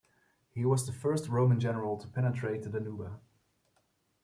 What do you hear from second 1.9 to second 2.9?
to penetrate to the